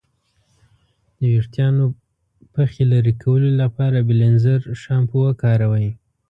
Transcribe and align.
د 1.17 1.21
ویښتانو 1.33 1.85
پخې 2.53 2.81
لرې 2.91 3.13
کولو 3.23 3.49
لپاره 3.61 4.05
بیلینزر 4.07 4.59
شامپو 4.81 5.17
وکاروئ. 5.27 5.89